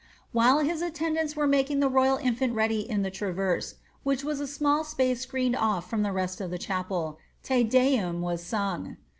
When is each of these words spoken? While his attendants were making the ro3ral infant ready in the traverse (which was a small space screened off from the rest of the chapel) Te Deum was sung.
While 0.31 0.61
his 0.61 0.81
attendants 0.81 1.35
were 1.35 1.45
making 1.45 1.79
the 1.79 1.87
ro3ral 1.87 2.19
infant 2.23 2.55
ready 2.55 2.79
in 2.79 3.03
the 3.03 3.11
traverse 3.11 3.75
(which 4.01 4.23
was 4.23 4.39
a 4.39 4.47
small 4.47 4.83
space 4.83 5.21
screened 5.21 5.55
off 5.55 5.87
from 5.91 6.01
the 6.01 6.11
rest 6.11 6.41
of 6.41 6.49
the 6.49 6.57
chapel) 6.57 7.19
Te 7.43 7.63
Deum 7.63 8.19
was 8.19 8.41
sung. 8.43 8.97